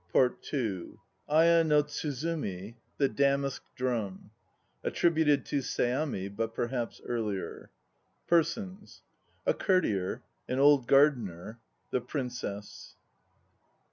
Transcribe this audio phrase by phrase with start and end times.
[0.15, 4.31] AYA NO TSUZUMI (THE DAMASK DRUM)
[4.83, 7.69] ATTRIBUTED TO SEAMI, BUT PERHAPS EARLIER.
[8.25, 9.03] PERSONS
[9.45, 10.23] A COURTIER.
[10.49, 11.59] AN OLD GARDENER.
[11.91, 12.95] THE PRINCESS.